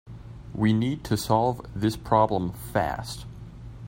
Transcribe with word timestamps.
We 0.55 0.73
need 0.73 1.03
to 1.03 1.15
solve 1.15 1.61
this 1.75 1.95
problem 1.95 2.53
fast. 2.53 3.27